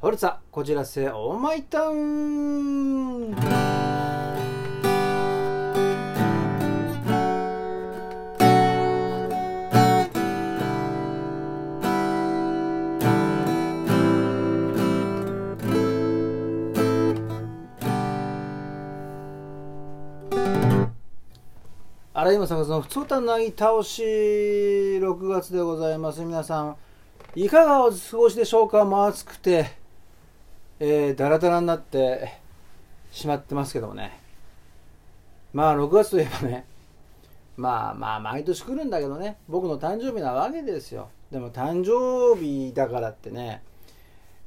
[0.00, 3.34] ホルツァこちらせオーマイタウン
[22.14, 26.20] 荒井正和の普通たなぎ倒し6月でございます。
[26.20, 26.76] 皆さん
[27.34, 28.84] いかがお過ごしでしょうか？
[28.84, 29.87] もう暑くて。
[30.80, 32.38] えー、だらだらになって
[33.10, 34.18] しまってますけどもね。
[35.52, 36.64] まあ6月といえばね
[37.56, 41.08] まあまあ毎年来るんだけどね僕の誕生日なわけですよ。
[41.30, 43.62] でも誕生日だからってね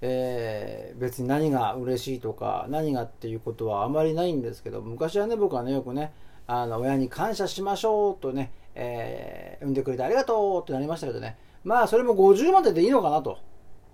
[0.00, 6.12] えー、別に何が嬉しいとか何がっていうことはあまりないんですけど昔はね僕はねよくね
[6.46, 11.36] あの親に感謝しましょうとね、えー、産んでくれてありがとうってなりましたけどね。
[11.64, 13.38] まあそれも50まででいいのかなと。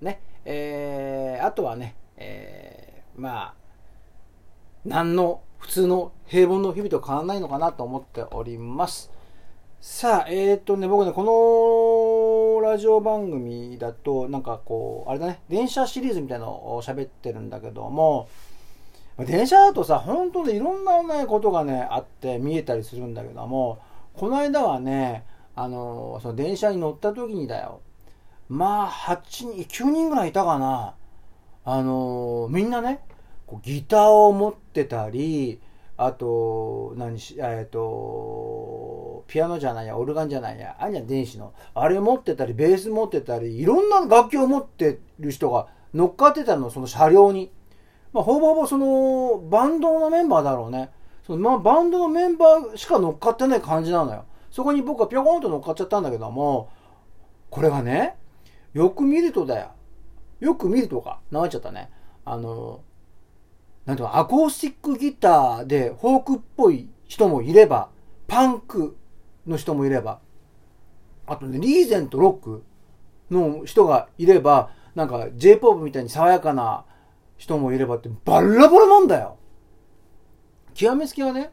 [0.00, 0.20] ね。
[0.44, 3.54] えー、あとはねえー、まあ、
[4.84, 9.10] 何の普通の平凡の日々と変わらないのかなと思っております。
[9.80, 18.28] さあ、えー、っとね、僕ね、このラジオ番組だと、なんかこう、あれだね、電車シリーズみたいなのを喋ってるんだけども、
[19.18, 23.78] 電車だとさ、本当にいろんなね、ことがね、あって見えたりするんだけども、
[24.14, 25.24] この間はね、
[25.54, 27.80] あの、その電車に乗った時にだよ、
[28.48, 30.94] まあ、8人、9人ぐらいいたかな。
[31.68, 33.00] あのー、みんなね、
[33.44, 35.60] こうギターを持ってたり、
[35.96, 47.50] あと、何し、えっ、ー、と、ピアノじゃないや、オルガンじゃないや、あんじゃ電子の、あれ持ってたり、ベース持ってたり、いろんな楽器を持ってる人が乗っかってたの、その車両に。
[48.12, 50.90] まあ、ほぼほぼその、バンドのメンバーだろうね。
[51.26, 54.24] そのまあ、バンドのメンバーしか乗っかってない感じなのよ。
[54.52, 56.70] そこに僕はぴょこんと乗っかっちゃったんだけども、
[57.50, 58.14] これがね、
[58.72, 59.70] よく見るとだよ。
[60.40, 61.90] よく見るとか、流れちゃったね。
[62.24, 62.82] あの、
[63.84, 67.90] なんていうか、アコースティックギターでフォークっぽい人もいれば、
[68.26, 68.96] パンク
[69.46, 70.20] の人もいれば、
[71.26, 72.64] あとね、リーゼントロック
[73.30, 76.84] の人がいれば、なんか J-POP みたいに爽やかな
[77.36, 79.38] 人もいればって、バラバラなんだよ
[80.74, 81.50] 極めつきはね、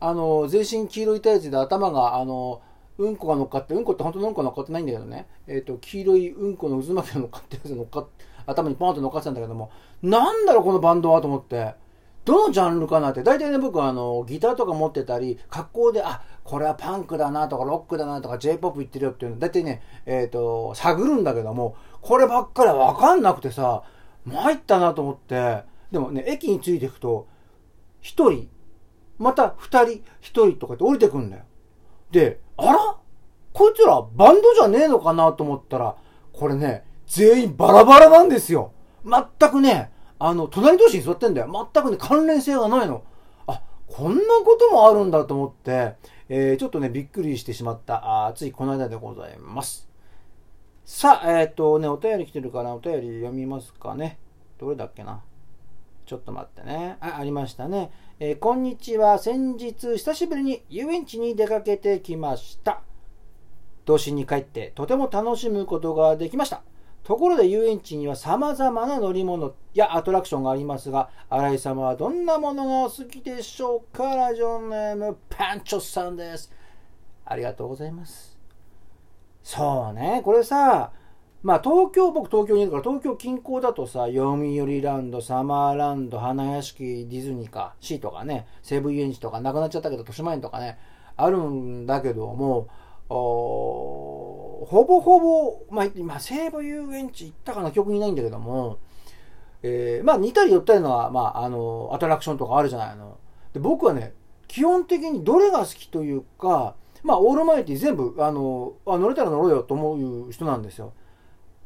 [0.00, 2.62] あの、全身黄色いタイツで頭が、あの、
[2.98, 8.08] うんこが乗っかって、うんこって本当のうんこ乗っかってないんだけどね、えっ、ー、と、黄色いうんこの渦巻きが乗っかってるやつ乗っかっ
[8.46, 9.70] 頭にポンと乗っかってたんだけども、
[10.02, 11.74] なんだろうこのバンドはと思って、
[12.24, 23.82] どのジャンルかなって、大体ね、僕はあの、ギターとか持ってたり、格好で、あ、これはパンクだなとか、ロックだなとか、J-POP 言ってるよっていうの、大体ね、えっ、ー、と、探るんだけども、こればっかりはわかんなくてさ、
[24.26, 27.28] 参ったなと思って、でもね、駅に着いていくと、
[28.00, 28.50] 一人、
[29.18, 31.44] また二人、一人とかって降りてくんだよ。
[32.10, 32.96] で、あら？
[33.54, 35.96] こいつらバンドじゃねえのかなと思ったら、
[36.32, 38.72] これね、全員バラバラなんですよ。
[39.04, 41.70] 全くね、あの、隣同士に座ってんだよ。
[41.74, 43.02] 全くね、関連性がないの。
[43.46, 45.94] あ、こんなこともあるんだと思って、
[46.28, 49.88] えー、ちょっとね、びっくりしてしまった、あついこの間でございます。
[50.84, 54.18] さあ、えっ、ー、とね、お便り来てるから、お便り読みますかね？
[54.58, 55.22] どれだっけな？
[56.08, 56.96] ちょっと待ってね。
[57.00, 57.90] あ、ありましたね。
[58.18, 59.18] えー、こんにちは。
[59.18, 62.80] 先日、久しぶりに遊園地に出かけてきました。
[63.84, 66.62] 童心に帰ってとても楽しむことができました。
[67.04, 74.16] ところで遊園地には様々な乗り物やアトラクションがありますが、新井様はどんなものがお好きでしょうか？
[74.16, 76.50] ラジオネームパンチョさんです。
[77.26, 78.38] ありがとうございます。
[79.42, 80.90] そうね、これさ、
[81.42, 90.78] まあ東京、僕東京にいるから東京近郊だとさ、読売ランド、サマーランド、花屋敷、ディズニーか、シーとかね、西武遊園地とかなくなっちゃったけど、豊島園とかね、
[91.16, 92.68] あるんだけども、
[93.08, 98.78] ほぼほぼ、まあ、今、西武遊園地行ったかな、記憶にないんだけども、
[99.62, 103.18] えー、まあ、似たり寄ったりのは、まあ、あの、アトラクションとかあるじゃないの。
[103.52, 104.12] で、僕はね、
[104.46, 110.92] 基本的にどれが好きというか、まあ、オールマイティ全部、あの、あ乗れたら乗ろうよと思う人なんですよ。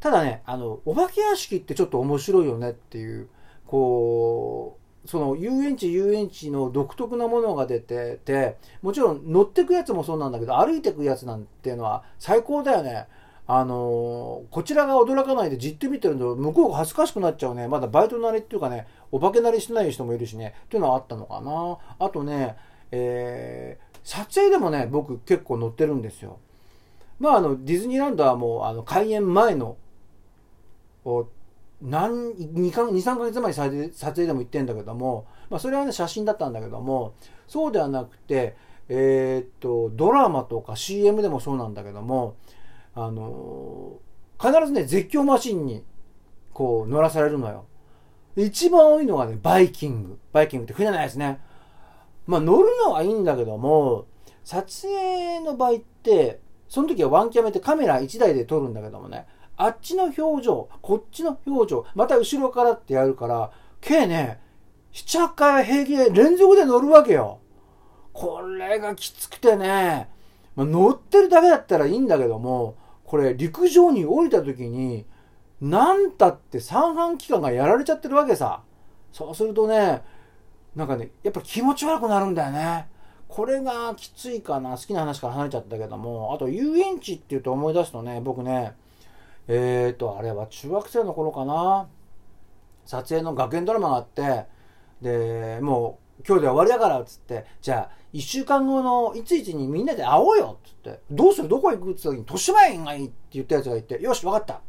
[0.03, 3.29] ただね、あの、お化け屋敷ってちょっと面白いよねっていう、
[3.67, 13.07] こう、その遊園地遊園地の独特なものが出ててもちろん乗ってくやつもそうなんだけど歩いてくやつなんていうのは最高だよね。
[13.47, 17.69] あの、こちらが驚かないでじっと見てると向こうが恥ずかしくなっちゃうね。
[17.69, 20.55] まだバイト慣れっていうかねお化け慣れしてない人もいるしね。
[20.65, 21.79] っていうのはあったのかな。
[21.99, 22.57] あとね、
[22.91, 26.39] えー、撮影でもね僕結構乗ってるんですよ。
[27.19, 29.77] まああのディズニーランドはもうあの開園前の
[31.83, 37.15] 何2か2、3ヶ月前に撮影でも行ってんだけども、まあ、それはね、写真だったんだけども、
[37.47, 38.57] そうではなくて、
[38.89, 42.37] えー、っと、ドラマとか CM でもそうなんだけども、
[42.95, 43.99] あの、
[44.41, 45.85] 必ずね、絶叫マシンに
[46.53, 47.67] こう乗らされるのよ。
[48.37, 50.19] 一番多いのがね、バイキング。
[50.33, 51.41] バイキングって船ないですね。
[52.27, 54.07] まあ乗るのはいいんだけども、
[54.45, 59.27] 撮影の場合って、その時はワンキャメってカメラ1台で撮るんだけどもね、
[59.57, 63.51] あっちの表情、こっちの表情、また後ろからってやるから、
[63.81, 64.41] 計ね、
[64.93, 67.39] 7、8回は平気で連続で乗るわけよ。
[68.13, 70.09] これがきつくてね、
[70.55, 75.07] まあ、乗ってるだけだったらいいんだけども、これ陸上に降りた時に、
[75.61, 78.63] なんたって三半規管がやられちゃってるわけさ。
[79.13, 80.03] そうするとね、
[80.75, 82.89] なんかね、やっぱり気持ち悪くなるんだよね。
[83.29, 84.77] これがきついかな。
[84.77, 88.75] 好きな話から離れちゃったけども、あと遊園地っていうと思い出すとね、僕ね、
[89.49, 91.89] えーと、あれは中学生の頃かな。
[92.85, 94.47] 撮影の学園ドラマがあって、
[95.01, 101.49] で、もう今日で終わりだからっつって、じゃあ1週間後のいついつにみんなで会おうよっつって、どうする？
[101.49, 101.93] どこ行く？
[101.93, 104.61] って時に、豊島園がいいって言ったやつがいて、よし、わかった。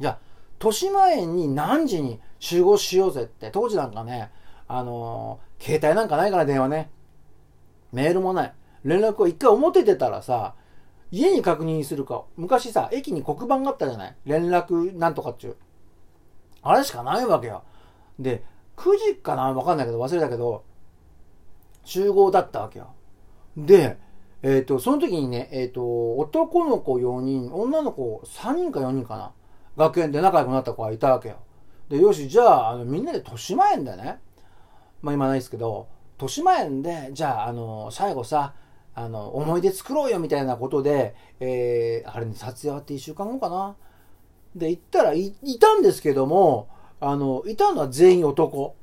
[0.00, 0.18] じゃあ、
[0.58, 4.30] 豊島園に何時に集合しようぜって、当時なんかね、
[4.68, 6.90] あのー、携帯なんかないから電話ね。
[7.92, 8.54] メールもない。
[8.84, 10.54] 連絡を一回表出たらさ、
[11.10, 12.24] 家に確認するか。
[12.36, 14.16] 昔さ、駅に黒板があったじゃない？
[14.24, 15.56] 連絡なんとかっちゅう。
[16.62, 17.62] あれしかないわけよ。
[18.18, 18.42] で、
[18.76, 19.52] 9時かな？
[19.52, 20.64] わかんないけど、忘れたけど、
[21.84, 22.88] 集合だったわけよ。
[23.56, 23.98] で、
[24.42, 29.32] えっ、ー、と、その時にね、えっ、ー、と、男の子4人、女の子3人か4人かな？
[29.76, 31.36] 学園で仲良くなった子がいたわけよ。
[31.88, 34.18] で、よし、じゃあ、あの、みんなで豊島園でね、
[35.02, 38.54] まあ今ないですけど、豊島園で、じゃあ、あの、最後さ、
[38.98, 43.76] あの、思い出作ろうよみたいなことで、えー、あれね、撮影終わって1週間後かな。
[44.56, 48.74] で、行ったらい、いたんですけども、あの、いたのは全員男。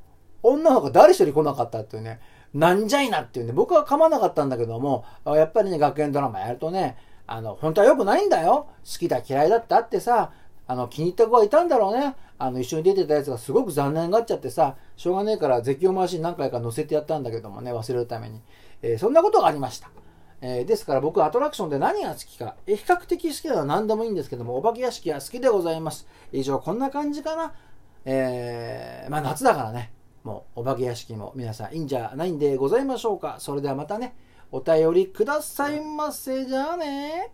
[0.43, 2.19] 女の子誰一人来なかったっていうね、
[2.53, 6.95] なんじゃいなっていうんで、僕は構わなかったんだけども、やっぱりね、学園ドラマやるとね、
[7.25, 8.67] あの、本当は良くないんだよ。
[8.85, 10.31] 好きだ嫌いだってあってさ、
[10.73, 12.15] あの、気に入った子がいたんだろうね。
[12.39, 18.41] あの、一緒に出てたやつがすごく残念がっちゃってさ、しょうがねえから絶叫回しに何回か乗せてやったんだけどもね、忘れるために。
[18.81, 19.91] えー、そんなことがありました。
[20.41, 26.07] えー、ですから僕アトラクションで何が好きか、え比較的好きなのは何でもいいんですけども、お化け屋敷は好きでございます。
[26.31, 27.53] 以上、こんな感じかな。
[28.05, 29.93] えー、まあ夏だからね、
[30.23, 33.35] もうお化け屋敷も皆さんいいんじゃないんでございましょうか。
[33.37, 34.15] それではまたね、
[34.51, 36.45] お便りくださいませ。
[36.45, 37.31] じゃあね